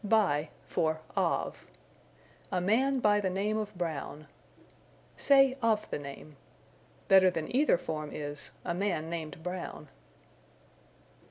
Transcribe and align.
By 0.03 0.49
for 0.65 0.99
Of. 1.15 1.67
"A 2.51 2.59
man 2.59 3.01
by 3.01 3.19
the 3.19 3.29
name 3.29 3.55
of 3.59 3.77
Brown." 3.77 4.25
Say, 5.15 5.53
of 5.61 5.87
the 5.91 5.99
name. 5.99 6.37
Better 7.07 7.29
than 7.29 7.55
either 7.55 7.77
form 7.77 8.09
is: 8.11 8.49
a 8.65 8.73
man 8.73 9.11
named 9.11 9.43
Brown. 9.43 9.89